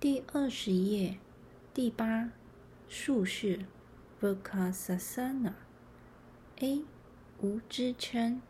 [0.00, 1.18] 第二十页，
[1.74, 2.30] 第八
[2.88, 3.64] 竖式
[4.20, 5.54] Vrksasana。
[6.60, 6.84] A
[7.40, 8.40] 无支撑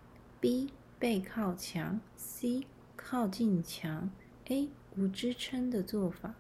[0.41, 2.67] ，B 背靠墙，C
[2.97, 4.11] 靠近墙。
[4.49, 6.34] A 无支撑的做法：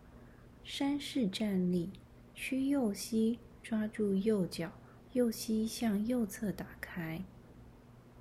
[0.62, 1.88] 山式站立，
[2.34, 4.70] 屈右膝抓住右脚，
[5.14, 7.24] 右膝向右侧打开，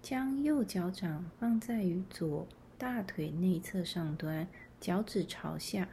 [0.02, 2.48] 将右脚掌放在与左
[2.78, 4.48] 大腿内侧上端，
[4.80, 5.90] 脚趾朝下。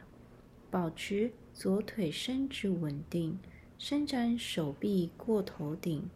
[0.75, 3.39] 保持左腿伸直稳定，
[3.77, 6.09] 伸展手臂过头顶，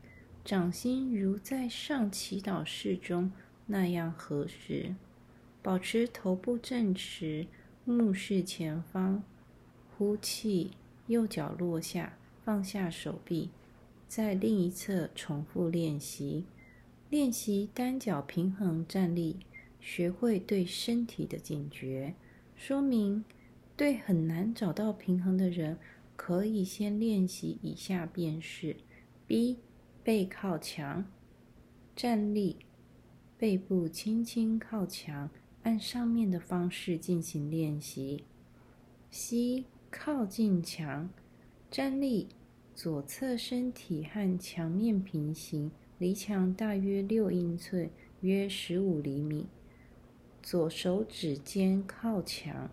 [0.44, 3.32] 掌心如在上祈祷式中
[3.68, 4.94] 那样合十。
[5.62, 7.48] 保持头部正直，
[7.86, 9.24] 目视前方。
[9.98, 10.72] 呼气，
[11.08, 13.52] 右脚落下，放下手臂，
[14.10, 16.44] 在另一侧重复练习。
[17.10, 19.38] 练习单脚平衡站立，
[19.80, 22.14] 学会对身体的警觉。
[22.58, 23.24] 说明。
[23.80, 25.78] 对很难找到平衡的人，
[26.18, 28.76] 可以先练习以下便是
[29.26, 29.60] ：B
[30.04, 31.06] 背靠墙
[31.96, 32.58] 站立，
[33.38, 35.30] 背部轻轻靠墙，
[35.64, 38.26] 按上面的方式进行练习
[39.14, 41.10] ；C 靠近墙
[41.72, 42.28] 站立，
[42.76, 49.48] 左侧身体和墙面平行，离墙大约六英寸，约十五厘米，
[50.44, 52.70] 左手指尖靠墙。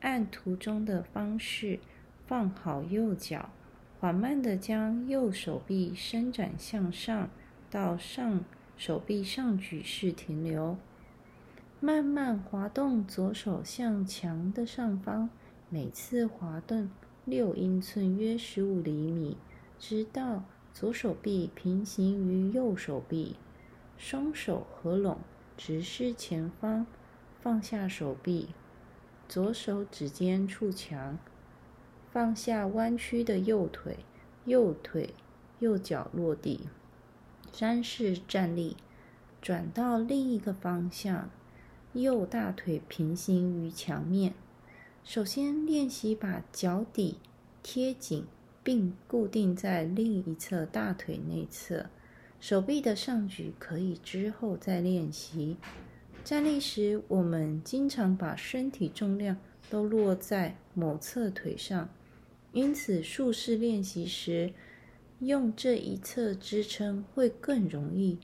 [0.00, 1.78] 按图中的方式
[2.26, 3.50] 放好右脚，
[3.98, 7.28] 缓慢的将右手臂伸展向上，
[7.70, 8.44] 到上
[8.76, 10.76] 手臂上举式停留。
[11.80, 15.30] 慢慢滑动左手向墙的上方，
[15.68, 16.90] 每次滑动
[17.24, 19.36] 六英寸，约十五厘米，
[19.78, 23.36] 直到左手臂平行于右手臂，
[23.96, 25.18] 双手合拢，
[25.56, 26.86] 直视前方，
[27.40, 28.48] 放下手臂。
[29.30, 31.16] 左手指尖触墙，
[32.10, 33.98] 放下弯曲的右腿，
[34.44, 35.14] 右腿
[35.60, 36.66] 右脚落地，
[37.52, 38.76] 山式站立，
[39.40, 41.30] 转到另一个方向，
[41.92, 44.34] 右大腿平行于墙面。
[45.04, 47.18] 首先练习把脚底
[47.62, 48.26] 贴紧
[48.64, 51.86] 并固定在另一侧大腿内侧，
[52.40, 55.56] 手臂的上举可以之后再练习。
[56.22, 59.36] 站立时，我们经常把身体重量
[59.68, 61.88] 都落在某侧腿上，
[62.52, 64.52] 因此竖式练习时，
[65.18, 68.18] 用这一侧支撑会更容易，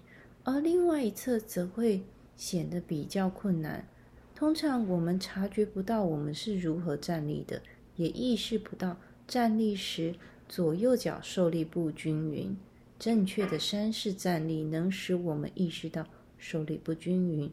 [0.44, 2.02] 而另外一侧则会
[2.36, 3.88] 显得比较困难。
[4.34, 7.60] 通常我们察觉不到我们是如何站立的，
[7.96, 10.14] 也意识不到站立时
[10.48, 12.56] 左右脚受力不均匀。
[12.98, 16.06] 正确的山式站立能使我们意识到
[16.38, 17.50] 受力不均匀。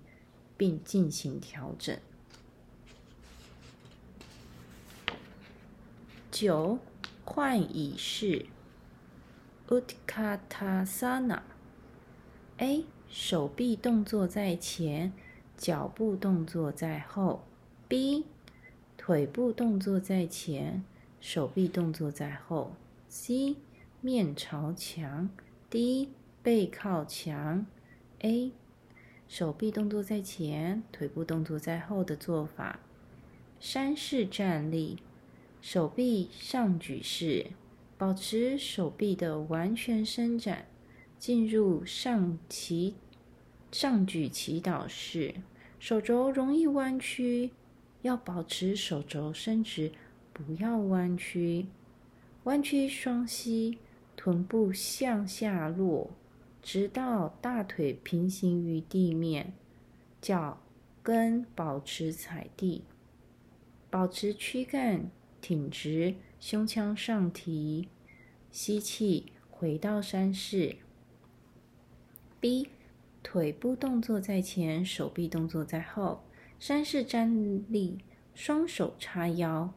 [0.64, 2.00] 并进行调整。
[6.32, 6.80] 九，
[7.26, 8.46] 换椅式
[9.68, 11.42] ，Utkatasana。
[12.60, 15.12] A，手臂动作在前，
[15.58, 17.44] 脚步动作在后。
[17.90, 18.24] B，
[18.96, 20.86] 腿部动作在前，
[21.20, 22.72] 手臂动作在后。
[23.10, 23.58] C，
[24.00, 25.30] 面朝墙。
[25.70, 26.08] D，
[26.42, 27.66] 背靠墙。
[28.20, 28.54] A。
[29.36, 32.80] 手臂动作在前，腿部动作在后的做法。
[33.60, 35.00] 山式站立，
[35.60, 37.48] 手臂上举式，
[37.98, 40.68] 保持手臂的完全伸展，
[41.18, 42.94] 进入上祈
[43.72, 45.34] 上举祈祷式。
[45.80, 47.50] 手肘容易弯曲，
[48.04, 49.92] 要保持手肘伸直，
[50.32, 51.66] 不要弯曲。
[52.44, 53.80] 弯曲双膝，
[54.16, 56.12] 臀部向下落。
[56.64, 59.52] 直到大腿平行于地面，
[60.22, 60.62] 脚
[61.04, 62.86] 跟保持踩地，
[63.90, 67.90] 保持躯干挺直，胸腔上提，
[68.50, 70.78] 吸气，回到山式。
[72.40, 72.70] B，
[73.22, 76.24] 腿部动作在前，手臂动作在后，
[76.60, 77.30] 山式站
[77.70, 78.00] 立，
[78.34, 79.74] 双手叉腰，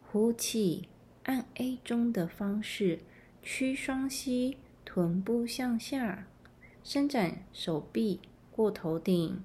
[0.00, 0.88] 呼气，
[1.24, 3.00] 按 A 中的方式，
[3.42, 4.56] 屈双膝。
[4.84, 6.26] 臀部向下，
[6.84, 8.20] 伸展手臂
[8.50, 9.40] 过头顶，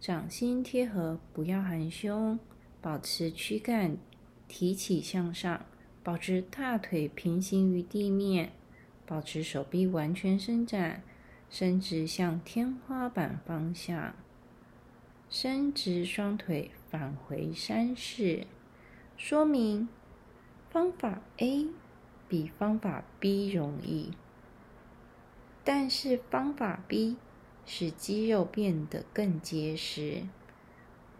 [0.00, 2.38] 掌心贴合，不要含胸，
[2.82, 3.96] 保持躯干
[4.48, 5.64] 提起向上，
[6.02, 8.50] 保持大腿平行于地面，
[9.06, 11.02] 保持手臂完全伸展，
[11.48, 14.14] 伸直向天花板方向，
[15.30, 18.46] 伸直双腿返回山式。
[19.16, 19.88] 说明：
[20.68, 21.68] 方法 A
[22.28, 24.12] 比方法 B 容易。
[25.68, 27.16] 但是方法 B
[27.64, 30.22] 使肌肉变得更结实，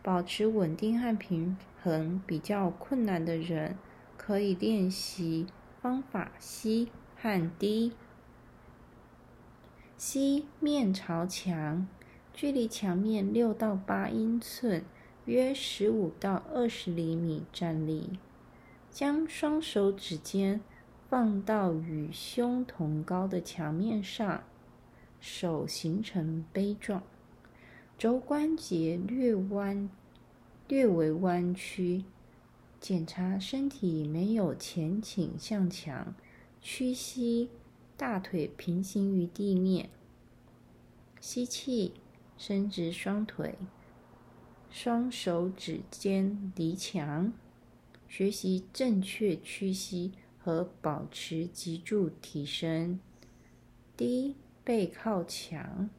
[0.04, 3.76] 保持稳定和平衡比较困难的人，
[4.16, 5.48] 可以练习
[5.82, 7.90] 方法 C 和 D。
[9.96, 11.88] C 面朝墙，
[12.32, 14.84] 距离墙面六到八英寸，
[15.24, 18.20] 约十五到二十厘米站立，
[18.92, 20.60] 将双手指尖
[21.08, 24.42] 放到与胸同高的墙面上，
[25.20, 27.02] 手形成杯状。
[27.96, 29.88] 肘关节略弯，
[30.68, 32.04] 略为弯曲，
[32.80, 36.14] 检查身体没有前倾向墙，
[36.60, 37.50] 屈膝，
[37.96, 39.88] 大腿平行于地面。
[41.20, 41.94] 吸气，
[42.36, 43.54] 伸直双腿，
[44.70, 47.32] 双手指尖离墙，
[48.08, 50.12] 学习正确屈膝
[50.46, 53.00] 和保持脊柱提升。
[53.96, 55.90] 低背靠墙。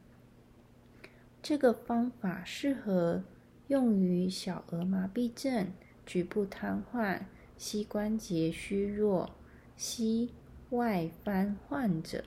[1.42, 3.24] 这个方法适合
[3.66, 5.70] 用于小儿麻痹症、
[6.06, 7.20] 局部瘫痪、
[7.58, 9.36] 膝关节虚弱、
[9.76, 10.30] 膝
[10.70, 12.24] 外翻患者。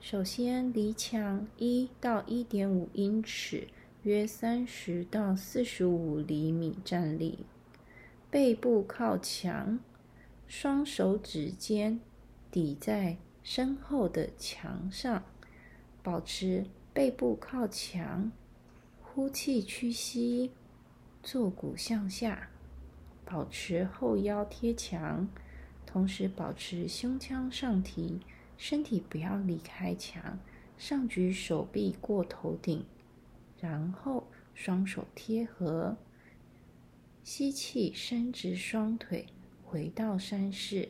[0.00, 3.68] 首先，离墙一到一点五英尺，
[4.04, 7.40] 约三十到四十五厘米站立，
[8.30, 9.78] 背部靠墙，
[10.48, 12.00] 双手指尖
[12.50, 15.22] 抵在身后的墙上，
[16.02, 16.66] 保持。
[16.90, 18.32] 背部靠墙，
[19.00, 20.50] 呼气屈膝，
[21.22, 22.50] 坐骨向下，
[23.24, 25.28] 保持后腰贴墙，
[25.86, 28.18] 同时保持胸腔上提，
[28.56, 30.40] 身体不要离开墙，
[30.76, 32.84] 上举手臂过头顶，
[33.60, 35.96] 然后双手贴合，
[37.22, 39.26] 吸气伸直双腿，
[39.70, 40.88] 回到山式。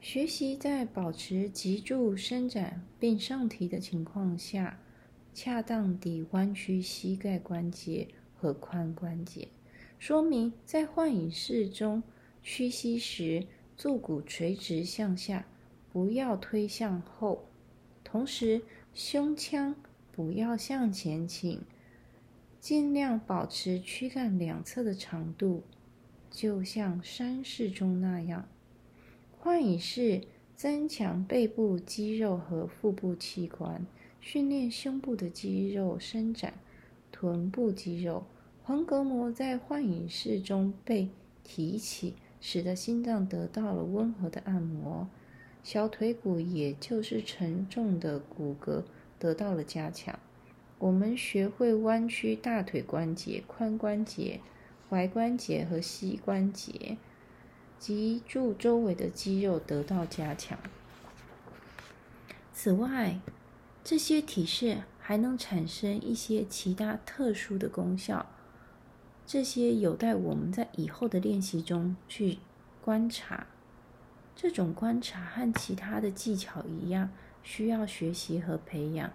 [0.00, 4.80] 学习在保持脊柱伸展并上提的情况下，
[5.32, 9.46] 恰当地弯曲膝盖关节和髋关节。
[9.96, 12.02] 说明在幻影式中，
[12.42, 13.46] 屈膝时
[13.76, 15.46] 坐骨垂直向下，
[15.92, 17.46] 不要推向后，
[18.02, 18.60] 同时
[18.92, 19.76] 胸腔
[20.10, 21.62] 不要向前倾，
[22.58, 25.62] 尽量保持躯干两侧的长度，
[26.36, 28.46] 就像山式中那样。
[29.38, 30.20] 幻影式
[30.54, 33.86] 增强背部肌肉和腹部器官，
[34.20, 36.52] 训练胸部的肌肉伸展，
[37.10, 38.26] 臀部肌肉。
[38.62, 41.08] 横膈膜在幻影式中被
[41.42, 45.08] 提起，使得心脏得到了温和的按摩，
[45.62, 48.84] 小腿骨也就是沉重的骨骼
[49.18, 50.18] 得到了加强。
[50.78, 54.40] 我们学会弯曲大腿关节、髋关节、
[54.90, 56.96] 踝关节和膝关节。
[57.78, 60.58] 脊柱周围的肌肉得到加强。
[62.52, 63.20] 此外，
[63.84, 68.26] 这些体式还能产生一些其他特殊的功效，
[69.26, 72.38] 这些有待我们在以后的练习中去
[72.82, 73.46] 观察。
[74.34, 77.10] 这种观察和其他的技巧一样，
[77.42, 79.12] 需要学习和培养，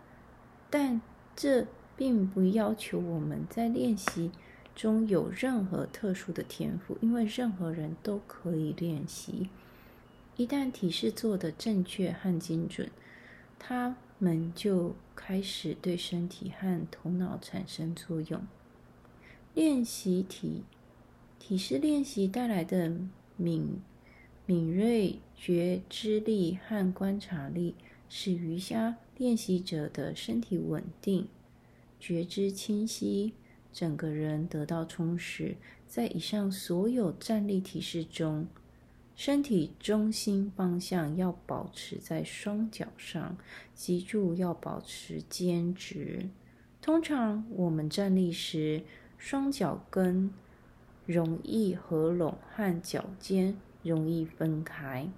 [0.69, 1.01] 但
[1.35, 1.65] 这
[1.97, 4.31] 并不要求我们在练习。
[4.81, 9.47] 中有任何特殊的天赋，因为任何人都可以练习。
[10.37, 12.89] 一旦体式做的正确和精准，
[13.59, 18.41] 他们就开始对身体和头脑产生作用。
[19.53, 20.63] 练习体
[21.37, 22.91] 体式练习带来的
[23.37, 23.79] 敏
[24.47, 27.75] 敏锐觉知力和观察力，
[28.09, 31.27] 使瑜伽练习者的身体稳定、
[31.99, 33.33] 觉知清晰。
[33.71, 35.55] 整个人得到充实。
[35.87, 38.47] 在以上所有站立体式中，
[39.15, 43.37] 身体中心方向要保持在双脚上，
[43.75, 46.29] 脊柱要保持坚直。
[46.81, 48.83] 通常我们站立时，
[49.17, 50.31] 双脚跟
[51.05, 55.09] 容易合拢，和脚尖容易分开，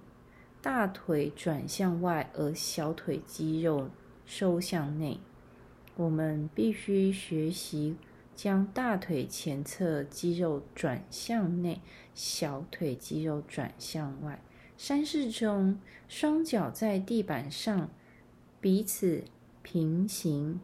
[0.60, 3.88] 大腿转向外，而小腿肌肉
[4.26, 5.20] 收向内。
[5.96, 7.96] 我们必须学习。
[8.34, 11.80] 将大腿前侧肌肉转向内，
[12.14, 14.42] 小腿肌肉转向外。
[14.76, 17.90] 山式中，双脚在地板上
[18.60, 19.24] 彼此
[19.62, 20.60] 平行。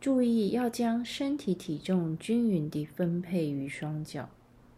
[0.00, 4.28] 注意要将身体体重均匀地分配于双脚，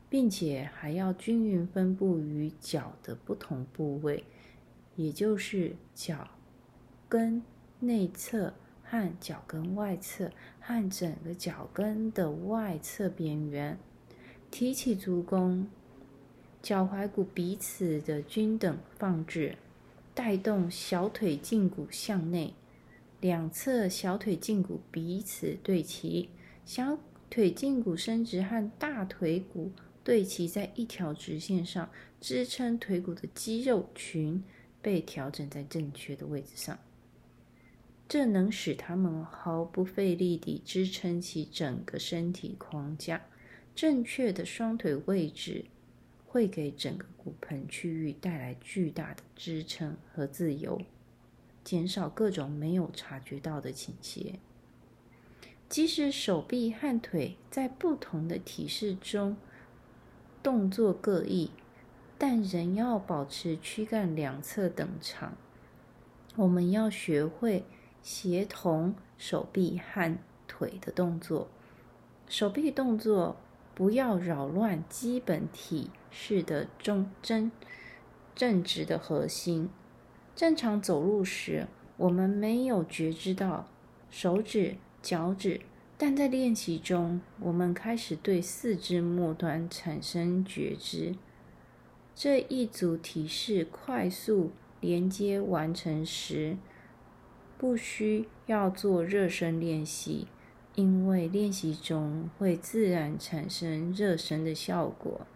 [0.08, 4.24] 并且还要均匀分布于脚的不同部位，
[4.96, 6.28] 也就是脚
[7.08, 7.42] 跟
[7.80, 8.54] 内侧。
[8.84, 13.78] 和脚跟外侧和整个脚跟的外侧边缘，
[14.50, 15.66] 提起足弓，
[16.62, 19.56] 脚踝骨彼此的均等放置，
[20.14, 22.54] 带动小腿胫骨向内，
[23.20, 26.28] 两侧小腿胫骨彼此对齐，
[26.64, 26.98] 小
[27.28, 29.72] 腿胫骨伸直和大腿骨
[30.04, 34.44] 对齐在一条直线上，支撑腿骨的肌肉群
[34.80, 36.78] 被调整在正确的位置上。
[38.06, 43.22] 这能使他们毫不费力地支撑起整个身体框架。
[43.74, 45.64] 正确的双腿位置
[46.26, 50.80] 会给整个骨盆区域带来巨大的支撑和自由，
[51.64, 54.38] 减少各种没有察觉到的倾斜。
[55.68, 59.36] 即使手臂和腿在不同的体式中
[60.40, 61.50] 动作各异，
[62.16, 65.36] 但仍要保持躯干两侧等长。
[66.36, 67.64] 我们要学会。
[68.04, 71.48] 协同手臂和腿的动作，
[72.28, 73.34] 手臂动作
[73.74, 77.50] 不要扰乱基本体式的中正
[78.34, 79.70] 正直的核心。
[80.36, 83.66] 正常走路时，我们没有觉知到
[84.10, 85.62] 手指、脚趾，
[85.96, 91.14] 但在练习中，我们开始对四肢末端产生觉知。
[92.14, 96.58] 这一组体式快速连接完成时。
[97.56, 100.26] 不需要做热身练习，
[100.74, 105.26] 因为练习中会自然产生热身的效果。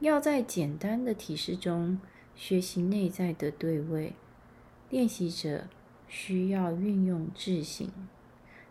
[0.00, 1.98] 要在简单的体式中
[2.34, 4.12] 学习内在的对位，
[4.90, 5.68] 练习者
[6.06, 7.90] 需要运用智行。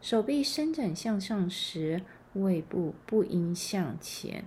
[0.02, 2.04] 手臂伸展向上时，
[2.34, 4.46] 胃部不应向前，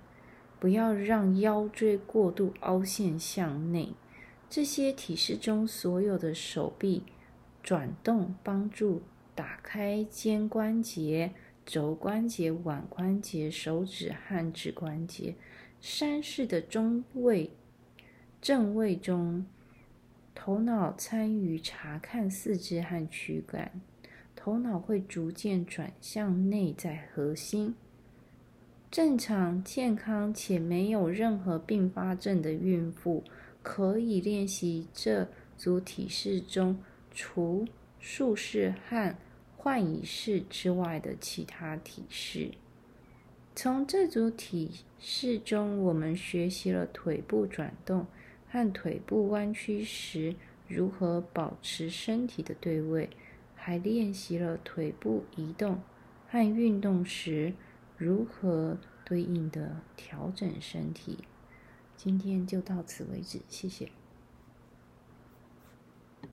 [0.60, 3.94] 不要让腰椎过度凹陷向内。
[4.48, 7.02] 这些体式中所有的手臂。
[7.68, 9.02] 转动帮助
[9.34, 11.34] 打开肩关节、
[11.66, 15.34] 肘关节、腕关节、手指和指关节。
[15.78, 17.50] 山式的中位
[18.40, 19.44] 正位中，
[20.34, 23.70] 头脑参与查看四肢和躯干，
[24.34, 27.74] 头脑会逐渐转向内在核心。
[28.90, 33.22] 正常、健康且没有任何并发症的孕妇
[33.62, 36.78] 可以练习这组体式中。
[37.20, 37.66] 除
[37.98, 39.12] 竖式和
[39.56, 42.52] 换椅式之外的其他体式。
[43.56, 44.70] 从这组体
[45.00, 48.06] 式中，我们学习了腿部转动
[48.48, 50.36] 和腿部弯曲时
[50.68, 53.10] 如何保持身体的对位，
[53.56, 55.82] 还练习了腿部移动
[56.28, 57.52] 和运动时
[57.96, 61.18] 如何对应的调整身体。
[61.96, 63.90] 今天就到此为止，谢谢。